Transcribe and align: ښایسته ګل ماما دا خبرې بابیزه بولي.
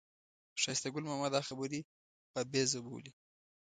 ښایسته 0.61 0.87
ګل 0.93 1.03
ماما 1.09 1.27
دا 1.33 1.41
خبرې 1.47 1.79
بابیزه 2.33 2.79
بولي. 2.85 3.11